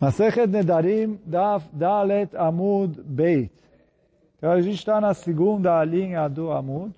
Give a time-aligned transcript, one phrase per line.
[0.00, 3.52] Masechet Nedarim Daf Dalet Amud Beit.
[4.36, 6.92] Então a gente está na segunda linha do Amud.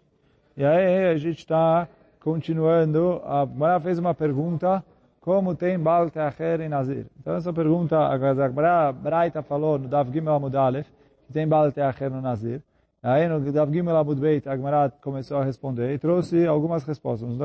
[0.57, 1.87] E aí a gente está
[2.19, 3.21] continuando.
[3.25, 4.83] A Mara fez uma pergunta.
[5.21, 7.07] Como tem Baal Teacher e Nazir?
[7.21, 10.87] Então essa pergunta, a Braita falou no Dav Gimel Amud Aleph,
[11.27, 12.63] que tem Baal Teacher no Nazir.
[13.03, 17.29] Aí no Dav Gimel Amud Beit, a Gemara começou a responder e trouxe algumas respostas.
[17.29, 17.37] No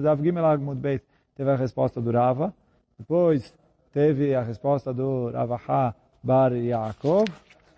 [0.00, 1.04] Dav Gimel Amud Beit
[1.36, 2.54] teve a resposta do Rava.
[2.98, 3.52] Depois
[3.92, 7.26] teve a resposta do Ravaha Bar Yaakov,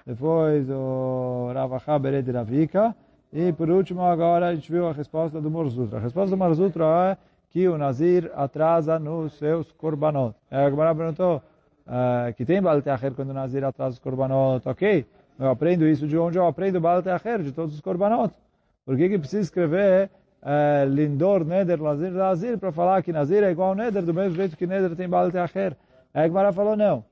[0.07, 2.95] depois o Ravaha Bered Ravika,
[3.33, 5.99] e por último agora a gente viu a resposta do Morzutra.
[5.99, 7.17] A resposta do Morzutra é
[7.51, 10.35] que o Nazir atrasa nos seus korbanot.
[10.51, 11.43] A Gemara perguntou
[11.87, 15.07] uh, que tem Baal Teacher quando o Nazir atrasa os korbanot, ok?
[15.39, 18.35] Eu aprendo isso de onde eu aprendo Baal Teacher, de todos os korbanot.
[18.85, 20.11] Por que que precisa escrever
[20.43, 24.37] uh, Lindor, Neder, Nazir, Nazir, para falar que Nazir é igual ao Neder, do mesmo
[24.37, 25.75] jeito que Neder tem Baal Teacher?
[26.15, 27.05] Aí a Gemara falou, não.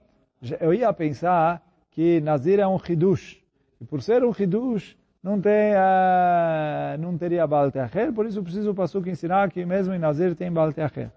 [0.60, 3.42] Eu ia pensar que Nazir é um Hidush.
[3.80, 8.70] E por ser um Hidush, não, tem, uh, não teria Baal Teacher, por isso preciso
[8.70, 11.10] o Pasuk ensinar que mesmo em Nazir tem Baal Teacher.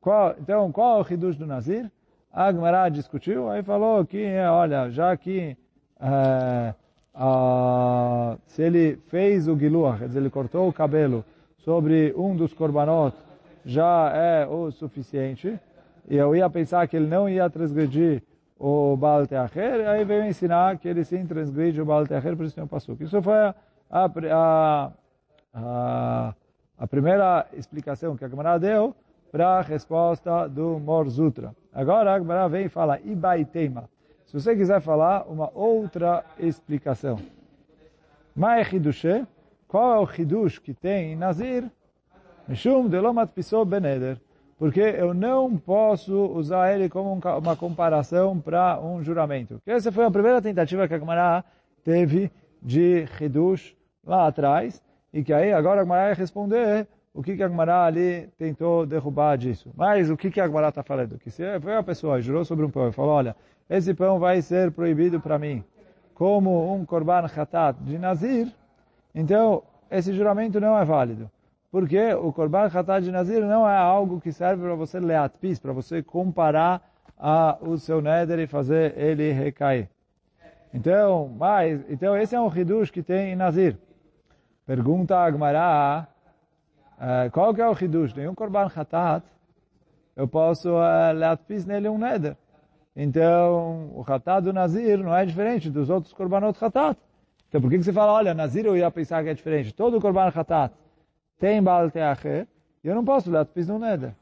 [0.00, 1.90] Qual, então, qual é o Hidush do Nazir?
[2.32, 5.56] A Gemara discutiu, aí falou que, olha, já que
[6.00, 6.74] uh,
[7.14, 11.24] uh, se ele fez o Giluach, quer dizer, ele cortou o cabelo
[11.58, 13.16] sobre um dos korbanot,
[13.64, 15.58] já é o suficiente,
[16.08, 18.22] e eu ia pensar que ele não ia transgredir
[18.58, 22.54] o Baal Teacher, aí veio ensinar que ele sim transgride o Baal Teacher, por isso
[22.54, 23.02] tem o Pasuk.
[23.02, 23.54] Isso foi a,
[23.90, 24.92] a,
[25.52, 26.34] a,
[26.78, 28.94] a primeira explicação que a Gemara deu
[29.30, 31.54] para a resposta do Morzutra.
[31.72, 33.90] Agora a Gemara vem e fala, Ibaitema.
[34.26, 37.18] Se você quiser falar uma outra explicação.
[38.34, 39.26] Mai Hidushe,
[39.68, 41.70] qual é o Hidush que tem em Nazir?
[42.46, 44.18] Mishum de Lomat Pisou Beneder
[44.58, 49.60] porque eu não posso usar ele como uma comparação para um juramento.
[49.66, 51.44] Essa foi a primeira tentativa que a Gemara
[51.84, 52.30] teve
[52.62, 54.82] de Hidush lá atrás,
[55.12, 58.84] e que aí agora a Gemara vai responder o que, que a Gemara ali tentou
[58.86, 59.70] derrubar disso.
[59.76, 61.18] Mas o que, que a Gemara está falando?
[61.18, 63.36] Que se foi uma pessoa jurou sobre um pão e falou, olha,
[63.68, 65.64] esse pão vai ser proibido para mim
[66.14, 68.50] como um korban khatat de Nazir,
[69.14, 71.30] então esse juramento não é válido.
[71.76, 75.74] Porque o Korban Khatat de Nazir não é algo que serve para você leatpis, para
[75.74, 76.80] você comparar
[77.18, 79.86] a, o seu neder e fazer ele recair.
[80.72, 83.76] Então, mas, então esse é um hidush que tem em Nazir.
[84.64, 86.08] Pergunta a Agmará,
[86.96, 88.14] uh, qual que é o hidush?
[88.14, 89.26] Nenhum Korban Khatat,
[90.16, 92.38] eu posso uh, leatpis nele um neder.
[92.96, 96.98] Então, o Khatat do Nazir não é diferente dos outros Korbanot Khatat.
[97.50, 99.74] Então, por que, que você fala, olha, Nazir eu ia pensar que é diferente?
[99.74, 100.72] Todo Korban Khatat
[101.38, 102.46] tem Baal Teacher,
[102.82, 104.14] e eu não posso dar pis no Neder.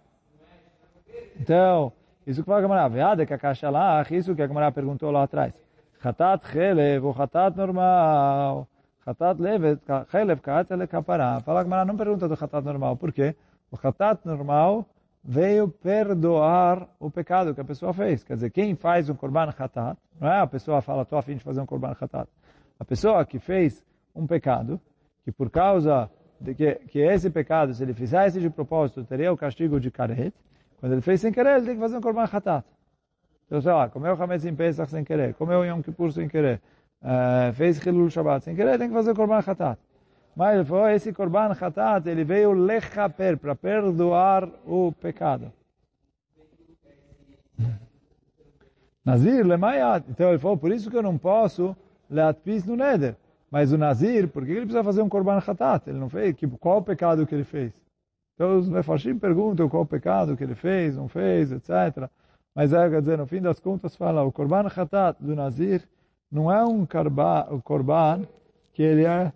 [1.38, 1.92] Então,
[2.26, 5.10] isso que fala a Gamara, veada que a caixa lá, isso que a Gamara perguntou
[5.10, 5.52] lá atrás.
[6.02, 8.68] Chatat chelev, ou chatat normal,
[9.04, 9.80] chatat levet,
[10.10, 11.40] chelev katel kapará.
[11.40, 13.34] Fala a Gamara, não pergunta do chatat normal, por quê?
[13.70, 14.86] O chatat normal
[15.22, 18.22] veio perdoar o pecado que a pessoa fez.
[18.22, 21.36] Quer dizer, quem faz um korban chatat, não é a pessoa fala, estou a fim
[21.36, 22.28] de fazer um korban chatat.
[22.78, 24.80] A pessoa que fez um pecado,
[25.24, 29.36] que por causa de que, que esse pecado, se ele fizesse de propósito, teria o
[29.36, 30.32] castigo de karet.
[30.78, 32.64] Quando ele fez sem querer, ele tem que fazer um korban khatat.
[33.46, 36.60] Então, sei lá, comeu Hametz em Pesach sem querer, comeu Yom Kippur sem querer,
[37.02, 39.78] uh, fez Hilul Shabbat sem querer, tem que fazer korban khatat.
[40.36, 45.52] Mas ele falou, esse korban khatat, ele veio lechaper, para perdoar o pecado.
[49.04, 50.04] Nazir, lemayat.
[50.08, 51.76] Então ele falou, por isso que eu não posso
[52.10, 53.16] leatpis no neder.
[53.54, 55.88] Mas o Nazir, por que ele precisa fazer um Korban Khatat?
[55.88, 57.72] Ele não fez, qual o pecado que ele fez?
[58.34, 62.10] Então os Mefarshim perguntam qual o pecado que ele fez, não fez, etc.
[62.52, 65.88] Mas é, quer dizer, no fim das contas fala, o Korban Khatat do Nazir
[66.32, 66.84] não é um
[67.62, 68.26] Korban
[68.72, 69.32] que ele é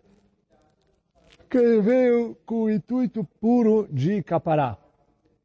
[1.48, 4.76] que veio com o intuito puro de capará.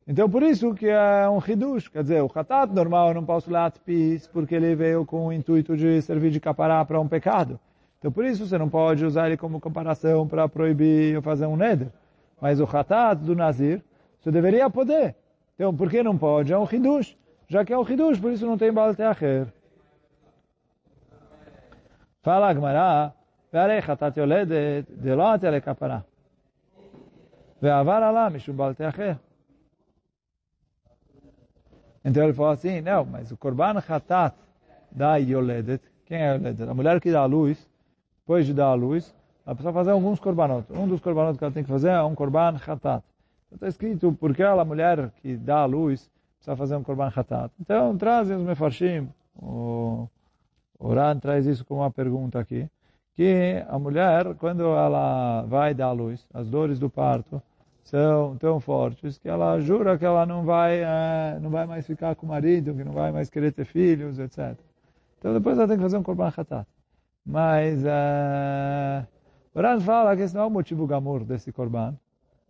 [0.07, 3.51] Então, por isso que é um hidush, quer dizer, o khatat normal eu não posso
[3.86, 7.59] pis porque ele veio com o intuito de servir de capará para um pecado.
[8.02, 11.56] Então por isso você não pode usar ele como comparação para proibir ou fazer um
[11.56, 11.88] neder.
[12.40, 13.82] Mas o hatat do Nazir,
[14.20, 15.14] você deveria poder.
[15.55, 16.52] Então por que não pode?
[16.52, 17.16] É um hidush.
[17.49, 19.49] Já que é um hidush, por isso não tem bal teacher.
[22.22, 23.10] Fala Agmará,
[23.52, 25.99] והרי חטאת יולדת דלא עטה לכפרה.
[27.62, 29.12] ועבר עלה משום בעל תאחר.
[32.05, 34.34] Então ele falou assim, não, mas o korban hatat
[34.90, 36.70] da yoledet, quem é a yoledet?
[36.70, 37.69] A mulher que dá a luz,
[38.23, 39.13] depois de dar a luz,
[39.45, 40.65] a pessoa fazer alguns korbanot.
[40.71, 43.03] Um dos korbanot que ela tem que fazer é um korban chatat.
[43.53, 47.51] Está escrito, porque a mulher que dá a luz, precisa fazer um korban hatat.
[47.59, 50.07] Então, trazem os mefarshim, o,
[50.79, 52.67] o Ran traz isso como uma pergunta aqui,
[53.15, 57.41] que a mulher, quando ela vai dar à luz, as dores do parto
[57.83, 62.15] são tão fortes que ela jura que ela não vai, é, não vai mais ficar
[62.15, 64.57] com o marido, que não vai mais querer ter filhos, etc.
[65.19, 66.65] Então depois ela tem que fazer um korban hatat.
[67.25, 69.05] Mas é,
[69.53, 71.95] o Ran fala que esse não é o motivo gamur desse korban.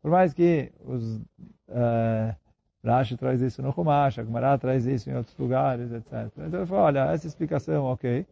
[0.02, 1.22] Por mais que os
[1.70, 2.36] é,
[2.84, 6.32] Rashi traz isso no Chumash, a Gemara traz isso em outros lugares, etc.
[6.38, 8.26] Então ele fala, olha, essa explicação, ok,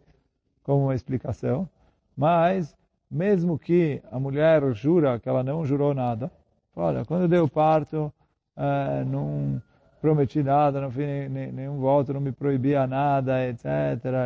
[0.63, 1.69] como uma explicação,
[2.17, 2.75] mas
[3.09, 6.31] mesmo que a mulher jura que ela não jurou nada,
[6.75, 8.11] olha, quando deu parto,
[8.57, 9.61] é, não
[10.01, 13.65] prometi nada, não fiz nenhum voto, não me proibia nada, etc.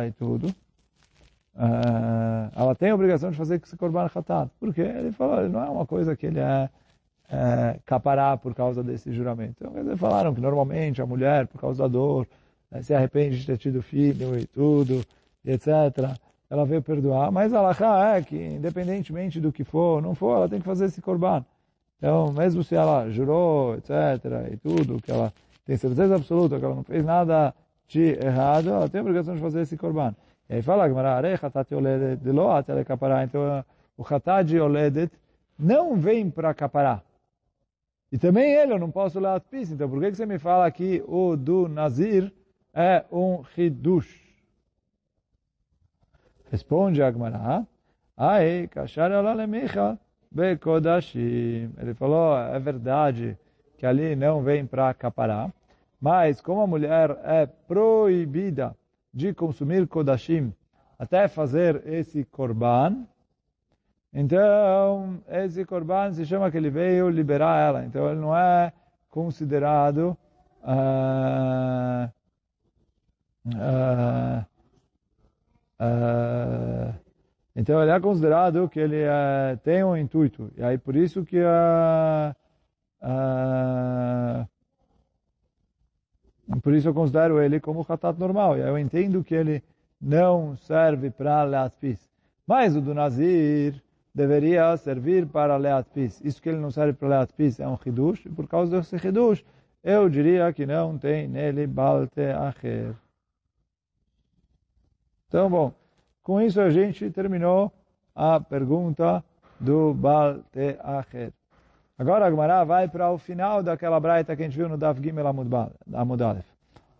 [0.08, 0.48] e tudo.
[1.54, 2.05] Uh,
[2.56, 4.08] ela tem a obrigação de fazer esse korban.
[4.58, 4.80] Por quê?
[4.80, 6.68] Ele falou, não é uma coisa que ele é
[7.28, 9.56] é, capará por causa desse juramento.
[9.60, 12.26] Então, eles falaram que normalmente a mulher, por causa da dor,
[12.70, 15.04] né, se arrepende de ter tido filho e tudo,
[15.44, 16.16] etc.
[16.48, 20.48] Ela veio perdoar, mas a Lacha é que, independentemente do que for, não for, ela
[20.48, 21.44] tem que fazer esse korban.
[21.98, 23.90] Então, mesmo se ela jurou, etc.,
[24.52, 25.32] e tudo, que ela
[25.64, 27.54] tem certeza absoluta que ela não fez nada
[27.88, 30.14] de errado, ela tem a obrigação de fazer esse korban.
[30.48, 30.88] E aí fala,
[33.24, 33.64] então
[33.96, 35.12] o Hatat de Oledet
[35.58, 37.02] não vem para caparar.
[38.12, 39.72] E também ele, eu não posso ler pis.
[39.72, 42.32] Então, por que você me fala que o do Nazir
[42.72, 44.24] é um Hidush?
[46.50, 47.66] Responde Agmará.
[48.16, 49.98] Ai, kashar olalemicha
[50.30, 51.72] bekodashim.
[51.78, 53.36] Ele falou, é verdade
[53.76, 55.52] que ali não vem para acaparar,
[56.00, 58.74] mas como a mulher é proibida
[59.16, 60.52] de consumir kodashim
[60.98, 63.06] até fazer esse korban,
[64.12, 67.84] então, esse corban se chama que ele veio liberar ela.
[67.84, 68.72] Então, ele não é
[69.10, 70.16] considerado
[70.62, 72.10] uh,
[73.46, 74.44] uh,
[75.80, 76.94] uh,
[77.54, 79.02] então ele é considerado que ele
[79.64, 81.38] tem um intuito e aí por isso que
[86.62, 89.62] por isso eu considero ele como khatat normal eu entendo que ele
[90.00, 92.08] não serve para leatpis
[92.46, 93.82] mas o do Nazir
[94.16, 96.20] deveria servir para Leat Pis.
[96.24, 98.96] Isso que ele não serve para Leat Pis é um Hidush, e por causa desse
[98.96, 99.44] Hidush,
[99.84, 102.94] eu diria que não tem nele Balte Acher.
[105.28, 105.74] Então, bom,
[106.22, 107.70] com isso a gente terminou
[108.14, 109.22] a pergunta
[109.60, 111.32] do Balte Acher.
[111.98, 115.00] Agora a Gemara vai para o final daquela braita que a gente viu no Dav
[115.02, 116.46] Gimel Amud Aleph.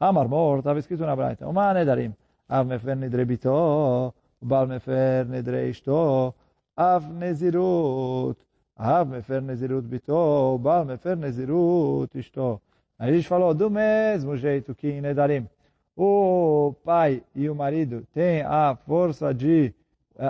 [0.00, 1.46] Amar Mor, estava escrito na braita.
[1.48, 2.14] Uma nedarim.
[2.48, 6.34] Av mefer nidre bito, bal mefer nidre ishto,
[6.76, 8.36] Av Nezirut.
[8.78, 12.60] Av Mefer Nezirut Bito, Baal Mefer Nezirut Ishto.
[12.98, 15.48] A gente falou do mesmo jeito que em Nedarim.
[15.96, 19.72] O pai e o marido têm a força de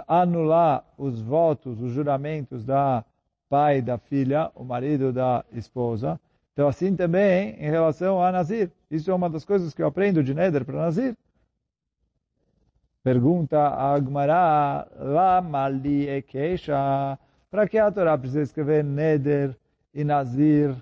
[0.06, 3.04] anular os votos, os juramentos da
[3.48, 6.20] pai da filha, o marido da esposa.
[6.52, 8.70] Então, assim também em relação a Nazir.
[8.90, 11.14] Isso é uma das coisas que eu aprendo de Neder para Nazir.
[13.02, 17.18] Pergunta a Agmará, Lama li ekesha?
[17.50, 19.56] Para que a Torá precisa escrever Neder
[19.94, 20.74] e Nazir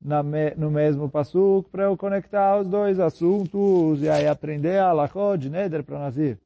[0.00, 5.48] no mesmo pasuk para eu conectar os dois assuntos e aí aprender a Lachó de
[5.48, 6.38] Neder para Nazir?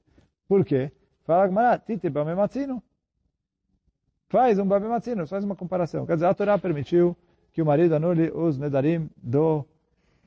[0.47, 0.93] Por quê?
[1.25, 2.83] Fala Agmará, Tite Bamematzino.
[4.35, 6.05] Faz um Bamematzino, faz uma comparação.
[6.05, 7.17] Quer dizer, a Torá permitiu
[7.53, 9.65] que o marido anule os Nedarim do,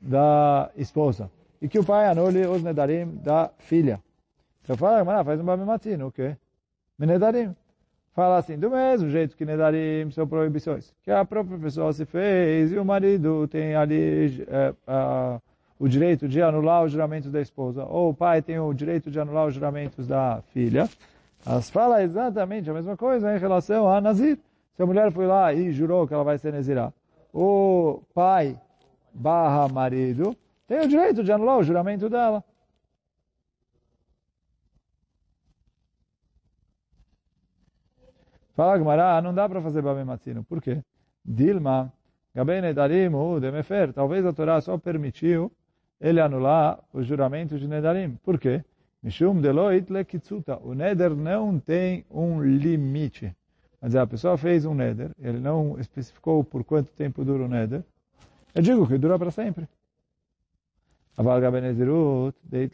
[0.01, 1.29] da esposa
[1.61, 4.01] e que o pai anule os Nedarim da filha.
[4.63, 6.37] Então fala, mas faz um Babimatino, o quê?
[6.97, 7.53] Menedarim.
[8.13, 10.93] Fala assim, do mesmo jeito que Nedarim são proibições.
[11.03, 14.73] Que a própria pessoa se fez e o marido tem ali é,
[15.77, 17.83] o direito de anular os juramentos da esposa.
[17.83, 20.87] Ou o pai tem o direito de anular os juramentos da filha.
[21.47, 24.37] Elas falam exatamente a mesma coisa em relação a Nazir.
[24.75, 26.91] Se a mulher foi lá e jurou que ela vai ser Nazirá,
[27.33, 28.59] o pai
[29.13, 30.35] barra marido
[30.67, 32.43] tem o direito de anular o juramento dela.
[38.53, 40.43] Fala Gmará, não dá para fazer Babem Matzino.
[40.43, 40.83] Por quê?
[41.23, 41.93] Dilma,
[42.35, 43.93] Gabei Nedarim, Demefer.
[43.93, 45.49] Talvez a Torá só permitiu
[46.01, 48.15] ele anular os juramentos de Nedarim.
[48.23, 48.65] Por quê?
[49.01, 50.57] Mishum deloit lekitsuta.
[50.57, 53.35] O neder não tem um limite.
[53.81, 57.83] Mas a pessoa fez um neder, ele não especificou por quanto tempo dura o neder.
[58.53, 59.67] Eu digo que dura para sempre.
[61.15, 62.71] Avalgabe nezirut, deit.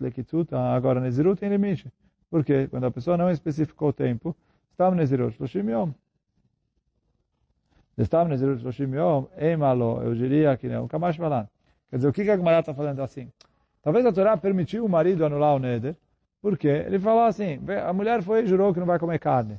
[0.52, 1.92] Agora nezirut tem limite.
[2.30, 4.36] Porque quando a pessoa não especificou o tempo,
[4.72, 5.92] está no nezirut shloshim yom.
[7.98, 10.88] Está no nezirut shloshim yom, emalo, eu diria que não.
[10.88, 13.32] Quer dizer, o que a Gemara está falando assim?
[13.82, 15.96] Talvez a Torá permitiu o marido anular o neder,
[16.44, 17.58] porque ele falou assim,
[17.88, 19.58] a mulher foi e jurou que não vai comer carne.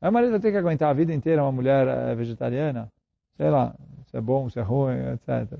[0.00, 2.90] O marido tem que aguentar a vida inteira uma mulher eh, vegetariana,
[3.36, 3.74] sei lá,
[4.06, 5.58] se é bom, se é ruim, etc.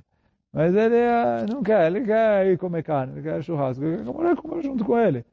[0.51, 4.37] Mas ele uh, não quer, ele quer ir comer carne, ele quer churrasco, ele quer
[4.37, 5.27] comer, junto com ele.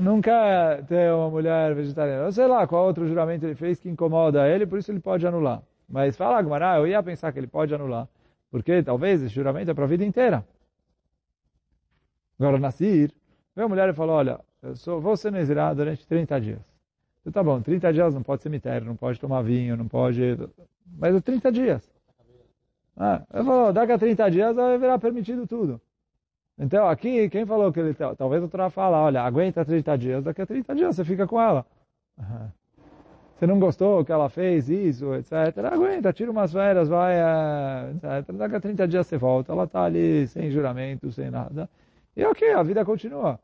[0.00, 2.32] Não quer ter uma mulher vegetariana.
[2.32, 5.62] Sei lá qual outro juramento ele fez que incomoda ele, por isso ele pode anular.
[5.88, 8.08] Mas fala, Gmará, eu ia pensar que ele pode anular,
[8.50, 10.44] porque talvez esse juramento é para a vida inteira.
[12.38, 13.12] Agora, Nasir,
[13.54, 16.60] veio a mulher e falou, olha, eu sou, vou ser nezirá durante 30 dias.
[17.20, 20.36] Então, tá bom, 30 dias não pode cemitério, não pode tomar vinho, não pode...
[20.98, 21.90] Mas é 30 dias.
[22.96, 25.80] Ah, eu falo, daqui a 30 dias vai virar permitido tudo.
[26.58, 27.94] Então, aqui, quem falou que ele...
[27.94, 31.40] Talvez o Torá fala, olha, aguenta 30 dias, daqui a 30 dias você fica com
[31.40, 31.64] ela.
[33.34, 35.32] Você não gostou que ela fez isso, etc.
[35.72, 37.16] Aguenta, tira umas férias, vai,
[37.90, 38.32] etc.
[38.36, 41.68] Daqui a 30 dias você volta, ela está ali sem juramento, sem nada.
[42.14, 43.38] E ok, a vida continua.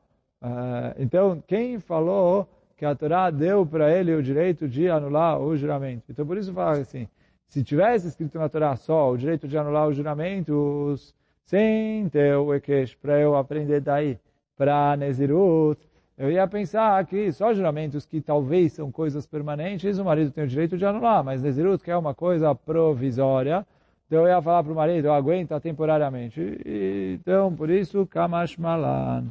[0.98, 2.46] então, quem falou
[2.76, 6.04] que a Torá deu para ele o direito de anular o juramento?
[6.10, 7.08] Então, por isso fala assim,
[7.48, 11.14] se tivesse escrito na Torá só o direito de anular os juramentos,
[11.46, 14.18] sem ter o Ekesh, para eu aprender daí,
[14.54, 15.80] para Nezirut,
[16.18, 20.48] eu ia pensar que só juramentos que talvez são coisas permanentes, o marido tem o
[20.48, 23.66] direito de anular, mas Nezirut, que é uma coisa provisória,
[24.08, 26.40] então eu ia falar para o marido, aguenta temporariamente.
[26.64, 29.26] E, então, por isso, Kamash Malan.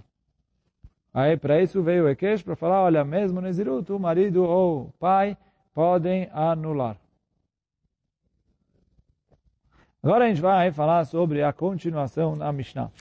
[1.12, 4.93] Aí, para isso veio o Ekesh, para falar, olha, mesmo Nezirut, o marido ou o
[5.00, 5.36] pai
[5.74, 6.96] podem anular.
[10.03, 12.91] Agora a gente vai falar sobre a continuação da Mishnah.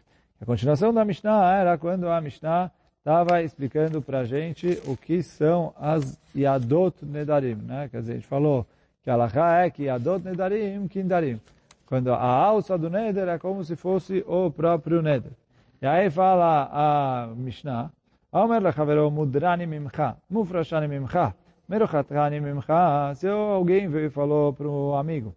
[0.40, 5.22] A continuação da Mishnah era quando a Mishnah estava explicando para a gente o que
[5.22, 7.56] são as Yadot Nedarim.
[7.56, 7.88] Né?
[7.90, 8.66] Quer dizer, a gente falou
[9.02, 11.38] que a é que Yadot Nedarim, Kindarim.
[11.86, 15.32] Quando a alça do Neder é como se fosse o próprio Neder.
[15.80, 17.90] E aí fala a Mishnah,
[18.32, 21.34] Omer lechavero mudrani mimcha, mufrashani mimcha,
[21.68, 23.14] merochatani mimcha.
[23.14, 25.34] Se alguém veio e falou para o amigo,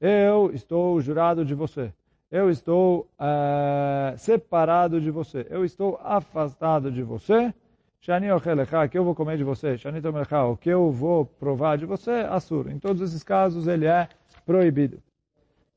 [0.00, 1.92] eu estou jurado de você.
[2.30, 5.46] Eu estou uh, separado de você.
[5.50, 7.52] Eu estou afastado de você.
[8.00, 9.76] Shani ochelecha, que eu vou comer de você.
[9.76, 12.70] Shani tomelecha, o que eu vou provar de você, assur.
[12.70, 14.08] Em todos esses casos, ele é
[14.46, 15.02] proibido.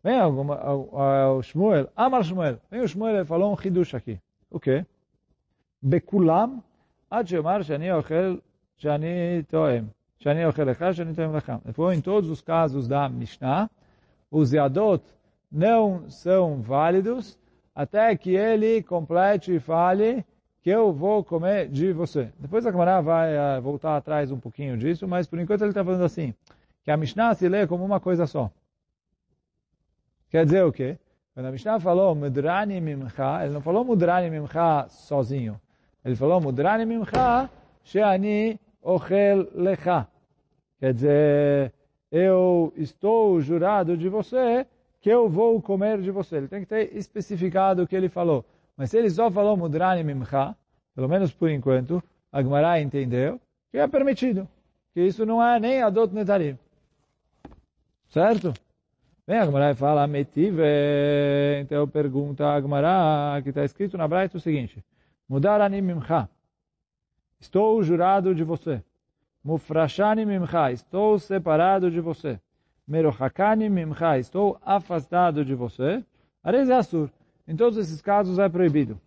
[0.04, 0.60] Vem alguma,
[1.32, 2.60] o Shmuel, Amar Shmuel.
[2.70, 4.20] Vem o Shmuel e falou um hidush aqui.
[4.52, 4.86] O quê?
[7.14, 8.42] Ad shemar shani ochel,
[8.76, 9.88] shani toem.
[10.20, 11.60] Shani ochelecha, shani toem lechem.
[11.74, 13.70] Foi em todos os casos da Mishnah,
[14.32, 15.04] os Yadot
[15.52, 17.38] não são válidos
[17.76, 20.26] até que ele complete e fale
[20.64, 22.32] que eu vou comer de você.
[22.40, 25.86] Depois a Gemara vai uh, voltar atrás um pouquinho disso, mas por enquanto ele está
[25.86, 26.34] falando assim,
[26.84, 28.50] que a Mishnah se lê como uma coisa só.
[30.34, 30.98] Quer dizer o quê?
[31.32, 35.62] Quando a Mishnah falou Mudrani Mimcha, ele não falou Mudrani Mimcha sozinho.
[36.04, 37.48] Ele falou Mudrani Mimcha
[37.84, 40.08] Sheani Ochel Lecha.
[40.80, 41.72] Quer dizer,
[42.12, 44.66] eu estou jurado de você
[45.00, 46.38] que eu vou comer de você.
[46.38, 48.44] Ele tem que ter especificado o que ele falou.
[48.76, 50.56] Mas se ele só falou mudrani mimcha,
[50.96, 54.50] pelo menos por enquanto, a Gemara entendeu que é permitido.
[54.96, 56.58] Que isso não é nem adot netarim.
[58.10, 58.52] Certo?
[59.26, 60.62] Vem a Gemara e fala, metive.
[61.62, 64.84] Então pergunta a Gemara, que está escrito na Braita o seguinte.
[65.30, 66.30] Mudarani mimcha.
[67.40, 68.84] Estou jurado de você.
[69.42, 72.38] Mufrashani mimcha, estou separado de você.
[72.86, 76.04] Merohakani mimcha, estou afastado de você.
[76.44, 77.10] Arez é assur.
[77.48, 79.00] Em todos esses casos é proibido.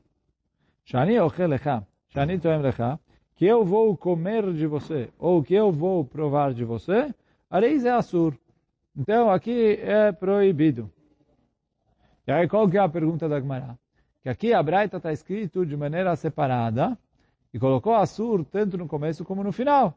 [0.82, 2.98] Shani ochelecha, shani toem lecha,
[3.34, 7.14] que eu vou comer de você, ou que eu vou provar de você,
[7.50, 8.34] Arez é assur.
[8.96, 10.90] Então aqui é proibido.
[12.26, 13.78] E aí qual que é a pergunta da Gemara?
[14.22, 16.98] Que aqui a Braita está escrito de maneira separada,
[17.56, 19.94] e colocou assur tanto no começo como no final.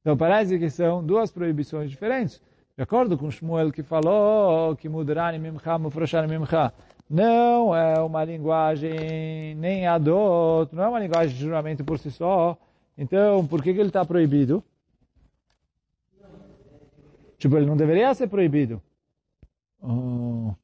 [0.00, 2.40] Então parece que são duas proibições diferentes.
[2.76, 6.72] De acordo com Shmuel que falou que mudarani mimcha, mufroshani mimcha,
[7.08, 12.56] não é uma linguagem nem adot, não é uma linguagem de juramento por si só.
[12.96, 14.64] Então, por que, que ele está proibido?
[17.44, 18.80] Tipo, ele não deveria ser proibido.
[19.82, 20.54] Oh.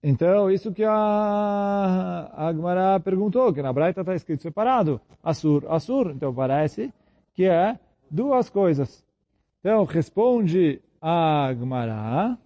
[0.00, 6.12] Então, isso que a Agmará perguntou, que na Braita está escrito separado, Assur, Assur.
[6.12, 6.94] Então, parece
[7.34, 7.76] que é
[8.08, 9.04] duas coisas.
[9.58, 12.38] Então, responde a Agmará.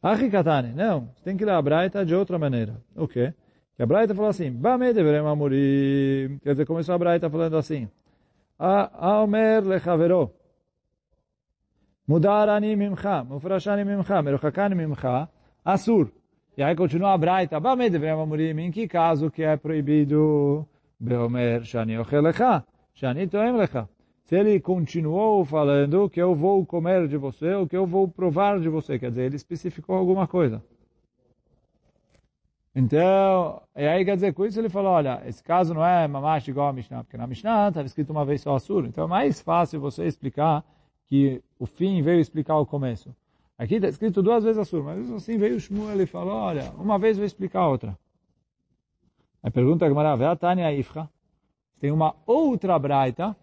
[0.00, 2.80] Achikatane, não, tem que ler a Braita de outra maneira.
[2.94, 3.34] O quê?
[3.74, 6.38] Que a Braita falou assim, Bame deveremos morir.
[6.44, 7.88] Quer dizer, começou a Braita falando assim,
[8.58, 10.32] Aomer lechavero.
[12.08, 15.28] Mudarani mimcha, mufrashani mimcha, meruchakani mimcha,
[15.64, 16.10] asur.
[16.56, 20.66] E aí continua a Braita, Bamei devemos amorim, em que caso que é proibido?
[20.98, 23.86] Beomer shani ochelecha, shani toem lecha.
[24.24, 28.58] Se ele continuou falando que eu vou comer de você, ou que eu vou provar
[28.58, 30.62] de você, quer dizer, ele especificou alguma coisa.
[32.78, 36.46] Então, e aí quer dizer, com isso ele falou, olha, esse caso não é mamash
[36.48, 38.84] igual a Mishnah, porque na Mishnah estava escrito uma vez só Assur.
[38.84, 40.62] Então é mais fácil você explicar
[41.06, 43.16] que o fim veio explicar o começo.
[43.56, 46.98] Aqui está escrito duas vezes Assur, mas assim veio o Shmuel e falou, olha, uma
[46.98, 47.98] vez vou explicar a outra.
[49.42, 51.08] Aí pergunta a Gemara, Tânia Ifra,
[51.80, 53.34] tem uma outra braita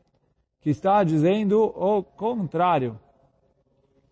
[0.62, 3.00] que está dizendo o contrário.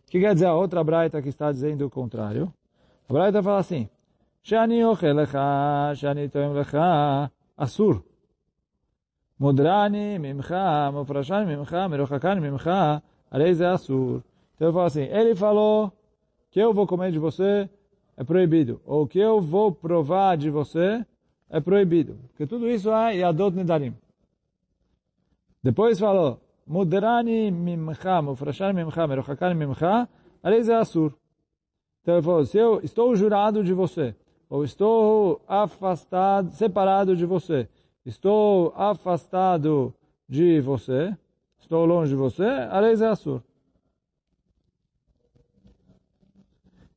[0.08, 2.52] O que quer dizer a outra braita que está dizendo o contrário?
[3.08, 3.88] A braita fala assim,
[4.43, 5.39] שאני אוכל לך,
[5.95, 6.79] שאני טועם לך,
[7.57, 7.95] אסור.
[9.41, 10.55] מודרני ממך,
[10.93, 12.71] מופרשני ממך, מרוחקני ממך,
[13.31, 14.21] הרי זה אסור.
[14.57, 15.93] Então eu falo assim, ele falou
[16.51, 17.69] que eu vou comer de você,
[18.17, 18.81] é proibido.
[18.87, 21.05] Ou que eu vou provar de você,
[21.51, 22.19] é proibido.
[22.29, 23.95] Porque tudo isso é Yadot Nedarim.
[25.63, 30.09] Depois falou, Mudrani mimcha, mufrashani mimcha, merochakani mimcha,
[30.43, 31.13] alei é assur.
[32.03, 34.15] Então ele falou, se eu estou jurado de você,
[34.52, 37.70] ou estou afastado, separado de você,
[38.06, 39.96] estou afastado
[40.28, 41.18] de você,
[41.58, 43.42] estou longe de você, Areis é Assur.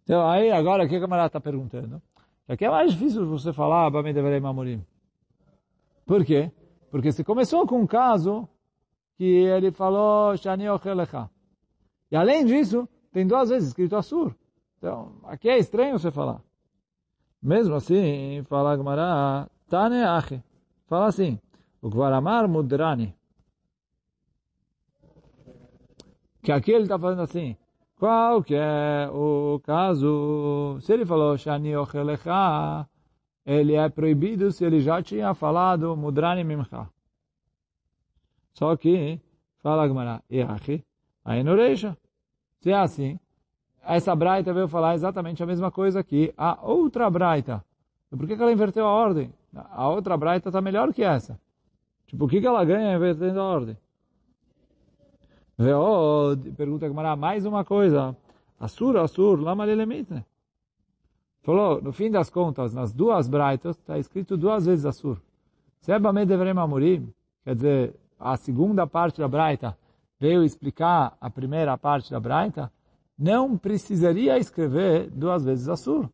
[0.02, 2.02] Então, aí, agora, o que a camarada está perguntando?
[2.48, 4.84] Já que é mais difícil você falar, Bami deverei mamorim.
[6.04, 6.50] Por quê?
[6.90, 8.48] Porque se começou com um caso
[9.16, 11.30] que ele falou, Shani Ochelecha.
[12.10, 14.34] E além disso, tem duas vezes escrito Assur.
[14.76, 16.42] Então, aqui é estranho você falar.
[17.44, 20.42] Mesmo assim, fala Gemara, Tane Ache.
[20.86, 21.38] Fala assim,
[21.82, 23.14] o Gvaramar Mudrani.
[26.42, 27.54] Que aqui ele está falando assim,
[27.96, 30.78] qual que é o caso?
[30.80, 32.88] Se ele falou Shani Ochelecha,
[33.44, 36.88] ele é proibido se ele já tinha falado Mudrani Mimcha.
[38.54, 39.20] Só que,
[39.58, 40.82] fala Gemara, Iachi,
[41.22, 41.94] aí não reixa.
[42.60, 43.20] Se é assim,
[43.86, 47.64] essa Braita veio falar exatamente a mesma coisa que a outra Braita.
[48.10, 49.32] Por que, que ela inverteu a ordem?
[49.54, 51.38] A outra Braita está melhor que essa.
[52.06, 53.76] Tipo, o que, que ela ganha invertendo a ordem?
[55.56, 58.16] Veod, pergunta Gamara, mais uma coisa.
[58.58, 60.24] Assur, Assur, lama lelemite.
[61.42, 65.20] Falou, no fim das contas, nas duas Braitas, está escrito duas vezes Assur.
[65.80, 67.12] Seba me deverem amorim,
[67.44, 69.76] quer dizer, a segunda parte da Braita
[70.18, 72.72] veio explicar a primeira parte da Braita,
[73.18, 76.08] não precisaria escrever duas vezes Assur.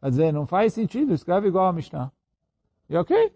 [0.00, 2.12] Quer dizer, não faz sentido, escreve igual a Mishnah.
[2.88, 3.32] E ok.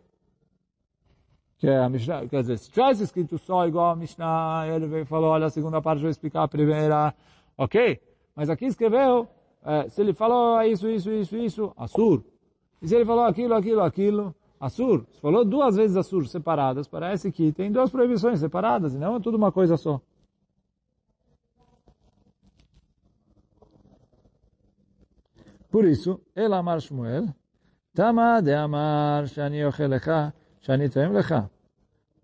[1.58, 5.06] Que a Mishnah, quer dizer, se tivesse escrito só igual a Mishnah, ele veio e
[5.06, 7.14] falou, olha, a segunda parte vou explicar a primeira.
[7.56, 8.00] Ok.
[8.34, 9.26] Mas aqui escreveu,
[9.64, 12.22] é, se ele falou isso, isso, isso, isso, Assur.
[12.82, 15.06] E se ele falou aquilo, aquilo, aquilo, Assur.
[15.12, 19.20] Se falou duas vezes Assur separadas, parece que tem duas proibições separadas, e não é
[19.20, 20.00] tudo uma coisa só.
[25.76, 27.34] Por isso, el amar Shmuel,
[27.92, 31.50] Tama de amar shani ochel lecha, shani toem lecha.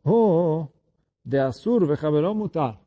[0.02, 0.66] Hu
[1.22, 2.80] de asur vechavero mutar.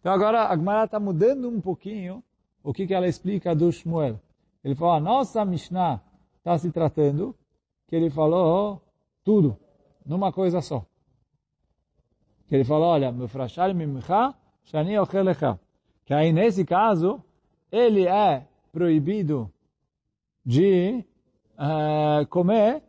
[0.00, 2.20] Então agora a Gemara está mudando um pouquinho
[2.64, 4.18] o que, que ela explica do Shmuel.
[4.64, 6.02] Ele falou, a nossa Mishnah
[6.38, 7.32] está se tratando
[7.86, 8.82] que ele falou
[9.22, 9.56] tudo,
[10.04, 10.84] numa coisa só.
[12.48, 15.60] Que ele falou, olha, mefrashar mimcha, shani ochel lecha.
[16.04, 17.22] Que aí nesse caso,
[17.70, 19.48] ele é proibido
[20.48, 21.04] de
[21.58, 22.82] uh, comer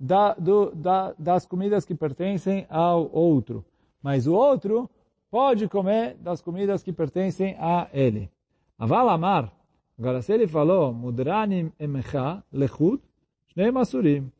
[0.00, 3.64] da, do, da, das comidas que pertencem ao outro.
[4.02, 4.90] Mas o outro
[5.30, 8.28] pode comer das comidas que pertencem a ele.
[8.76, 9.52] Avalamar.
[9.96, 13.00] Agora, se ele falou, Mudranim emecha lechut,
[13.46, 14.32] shnei masurim.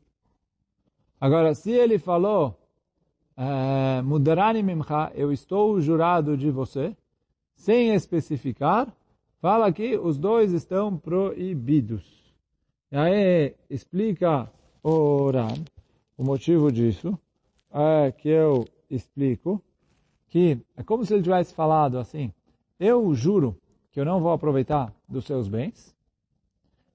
[1.17, 2.59] Agora, se ele falou,
[3.37, 6.93] uh, Mudranim emcha, eu estou jurado de você,
[7.53, 8.93] sem especificar,
[9.39, 12.24] fala que os dois estão proibidos.
[12.91, 14.51] E aí explica
[14.83, 15.53] o Oran,
[16.17, 17.17] o motivo disso,
[17.71, 19.61] é que eu explico
[20.27, 22.31] que é como se ele tivesse falado assim,
[22.79, 23.57] eu juro
[23.91, 25.95] que eu não vou aproveitar dos seus bens,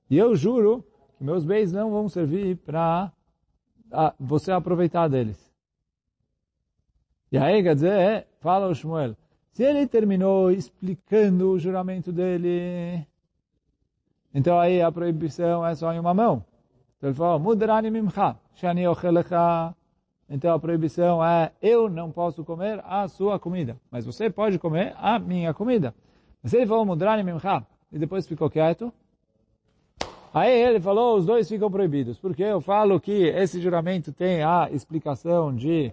[0.09, 0.85] e eu juro
[1.17, 3.13] que meus bens não vão servir para
[4.19, 5.51] você aproveitar deles.
[7.33, 9.17] E aí, quer dizer, é, fala o Shmuel,
[9.53, 13.07] se ele terminou explicando o juramento dele,
[14.35, 16.45] então aí a proibição é só em uma mão.
[16.97, 19.75] Então ele falou, mudrani mimcha, shani ochelecha.
[20.29, 24.95] Então a proibição é, eu não posso comer a sua comida, mas você pode comer
[24.99, 25.95] a minha comida.
[26.43, 28.93] Mas ele falou mudrani mimcha e depois ficou quieto,
[30.33, 32.19] aí ele falou os dois ficam proibidos.
[32.19, 35.93] Porque eu falo que esse juramento tem a explicação de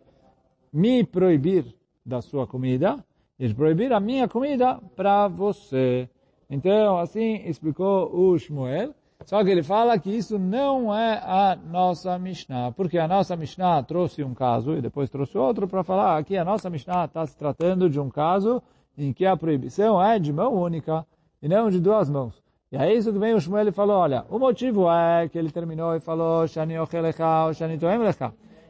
[0.71, 1.65] me proibir
[2.06, 3.04] da sua comida
[3.39, 6.10] e proibir a minha comida para você.
[6.49, 8.93] Então, assim explicou o Shmuel.
[9.25, 13.81] Só que ele fala que isso não é a nossa Mishnah, porque a nossa Mishnah
[13.83, 17.36] trouxe um caso e depois trouxe outro para falar que a nossa Mishnah está se
[17.36, 18.62] tratando de um caso
[18.95, 21.05] em que a proibição é de mão única
[21.41, 22.41] e não de duas mãos.
[22.71, 25.51] E é isso que vem o Shmuel e falou, olha, o motivo é que ele
[25.51, 27.79] terminou e falou, Shani ochelecha Shani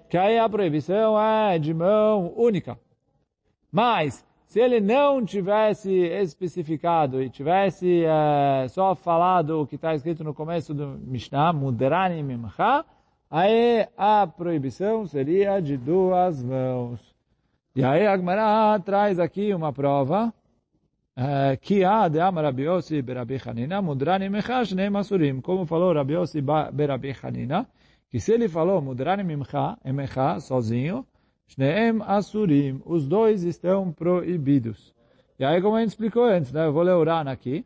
[0.10, 2.80] que aí a proibição é de mão única.
[3.72, 10.24] Mas, se ele não tivesse especificado e tivesse uh, só falado o que está escrito
[10.24, 12.86] no começo do Mishnah, Mudrani Mimcha,
[13.30, 17.14] aí a proibição seria de duas mãos.
[17.76, 20.34] E aí a Gemara traz aqui uma prova
[21.62, 23.04] que há de Amar Rabi Yossi
[23.84, 24.64] Mudrani Mimcha.
[25.44, 27.68] Como falou Rabi Yossi Berabi Hanina,
[28.10, 31.06] que se ele falou Mudrani Mimcha, Emecha, sozinho,
[31.48, 34.94] Shneem Asurim, os dois estão proibidos.
[35.40, 36.66] E aí, como a gente explicou antes, né?
[36.66, 37.66] eu vou ler o Ran aqui,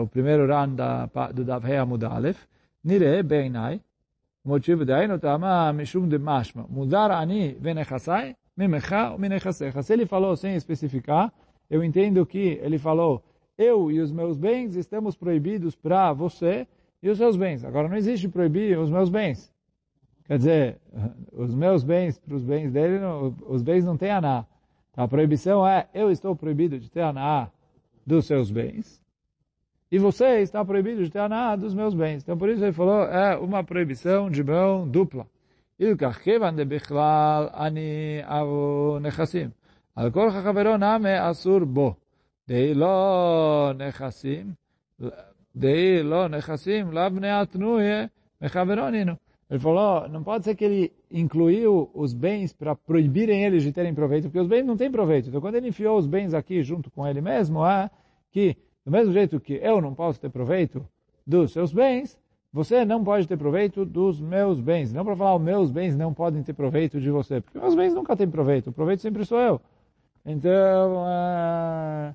[0.00, 2.44] o primeiro Ran da, do Davhei Amud Aleph,
[2.82, 3.80] Nire Beinai,
[4.44, 9.82] motivo daí no Tama Mishum de Mashma, Mudar Ani Venechasai, Mimecha Minechasecha.
[9.82, 11.32] Se ele falou sem especificar,
[11.68, 13.22] eu entendo que ele falou,
[13.56, 16.66] eu e os meus bens estamos proibidos para você
[17.02, 17.64] e os seus bens.
[17.64, 19.53] Agora, não existe proibir os meus bens.
[20.26, 20.80] Quer dizer,
[21.32, 22.98] os meus bens para os bens dele,
[23.46, 24.46] os bens não têm aná.
[24.96, 27.50] A proibição é, eu estou proibido de ter aná
[28.06, 29.02] dos seus bens,
[29.90, 32.22] e você está proibido de ter aná dos meus bens.
[32.22, 35.26] Então, por isso ele falou, é uma proibição de mão dupla.
[49.50, 53.94] Ele falou, não pode ser que ele incluiu os bens para proibirem eles de terem
[53.94, 55.28] proveito, porque os bens não têm proveito.
[55.28, 57.90] Então, quando ele enfiou os bens aqui junto com ele mesmo, é
[58.30, 60.86] que, do mesmo jeito que eu não posso ter proveito
[61.26, 62.18] dos seus bens,
[62.52, 64.92] você não pode ter proveito dos meus bens.
[64.92, 67.92] Não para falar, os meus bens não podem ter proveito de você, porque meus bens
[67.92, 68.70] nunca têm proveito.
[68.70, 69.60] O proveito sempre sou eu.
[70.24, 72.14] Então, uh,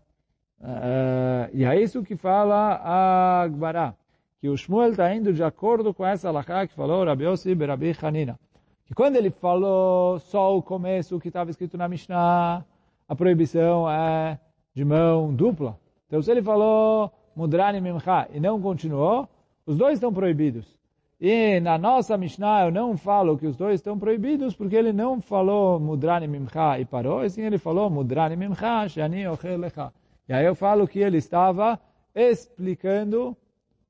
[0.61, 3.98] uh, e é isso que fala a Gbará
[4.39, 7.95] que o Shmuel está indo de acordo com essa alahá que falou Rabi Yossi Berabi
[8.01, 8.39] Hanina.
[8.85, 12.65] Que quando ele falou só o começo que estava escrito na Mishnah,
[13.07, 14.39] a proibição é
[14.73, 15.77] de mão dupla.
[16.07, 19.27] Então se ele falou Mudrani Mimcha e não continuou,
[19.65, 20.77] os dois estão proibidos.
[21.19, 25.19] E na nossa Mishnah eu não falo que os dois estão proibidos porque ele não
[25.19, 29.91] falou Mudrani Mimcha e parou, e sim ele falou Mudrani Mimcha, Shani Ochel Lecha.
[30.29, 31.77] E aí eu falo que ele estava
[32.15, 33.35] explicando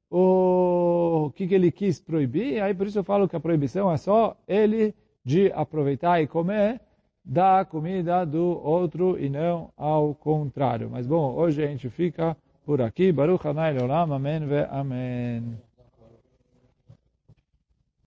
[0.09, 3.97] o que, que ele quis proibir, aí por isso eu falo que a proibição é
[3.97, 4.93] só ele
[5.23, 6.81] de aproveitar e comer
[7.23, 10.89] da comida do outro e não ao contrário.
[10.89, 13.11] Mas bom, hoje a gente fica por aqui.
[13.11, 15.68] Baruch Hanai ve Amém.